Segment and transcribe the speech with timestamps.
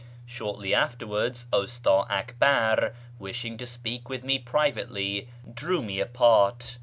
[0.25, 6.79] Shortly afterwards, Usta Akbar, wishing to speak with me privately, drew me apart.